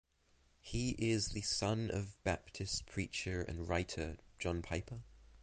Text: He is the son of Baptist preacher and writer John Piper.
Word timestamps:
He 0.61 0.95
is 0.97 1.27
the 1.27 1.43
son 1.43 1.91
of 1.91 2.23
Baptist 2.23 2.87
preacher 2.87 3.43
and 3.43 3.69
writer 3.69 4.17
John 4.39 4.63
Piper. 4.63 5.03